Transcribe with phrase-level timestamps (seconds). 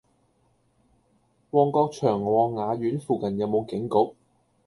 [1.51, 3.95] 旺角長旺雅苑附近有無警局？